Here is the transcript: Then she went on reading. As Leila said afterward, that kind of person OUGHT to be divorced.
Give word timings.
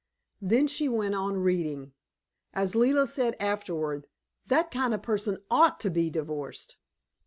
Then 0.41 0.65
she 0.65 0.89
went 0.89 1.13
on 1.13 1.37
reading. 1.37 1.93
As 2.55 2.73
Leila 2.73 3.05
said 3.05 3.35
afterward, 3.39 4.07
that 4.47 4.71
kind 4.71 4.95
of 4.95 5.03
person 5.03 5.37
OUGHT 5.51 5.79
to 5.81 5.91
be 5.91 6.09
divorced. 6.09 6.77